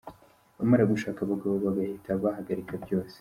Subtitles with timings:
[0.57, 3.09] Bamara gushaka abagabo bagahita bahagarika byose.